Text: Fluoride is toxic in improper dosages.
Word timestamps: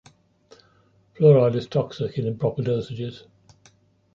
Fluoride 1.13 1.53
is 1.55 1.67
toxic 1.67 2.17
in 2.17 2.25
improper 2.25 2.63
dosages. 2.63 3.27